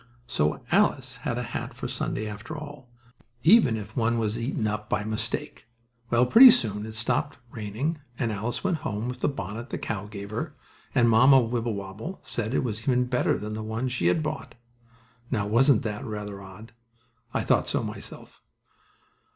So 0.25 0.63
Alice 0.71 1.17
had 1.17 1.37
a 1.37 1.43
hat 1.43 1.75
for 1.75 1.87
Sunday 1.87 2.27
after 2.27 2.57
all, 2.57 2.89
even 3.43 3.77
if 3.77 3.95
one 3.95 4.17
was 4.17 4.35
eaten 4.39 4.65
up 4.65 4.89
by 4.89 5.03
mistake. 5.03 5.67
Well, 6.09 6.25
pretty 6.25 6.49
soon 6.49 6.87
it 6.87 6.95
stopped 6.95 7.37
raining 7.51 7.99
and 8.17 8.31
Alice 8.31 8.63
went 8.63 8.77
home 8.77 9.07
with 9.07 9.19
the 9.19 9.27
bonnet 9.29 9.69
the 9.69 9.77
cow 9.77 10.07
gave 10.07 10.31
her, 10.31 10.55
and 10.95 11.07
Mamma 11.07 11.39
Wibblewobble 11.39 12.19
said 12.23 12.55
it 12.55 12.63
was 12.63 12.81
even 12.81 13.05
better 13.05 13.37
than 13.37 13.53
the 13.53 13.61
one 13.61 13.89
she 13.89 14.07
had 14.07 14.23
bought. 14.23 14.55
Now, 15.29 15.45
wasn't 15.45 15.83
that 15.83 16.03
rather 16.03 16.41
odd? 16.41 16.71
I 17.31 17.41
thought 17.41 17.69
so, 17.69 17.83
myself. 17.83 18.41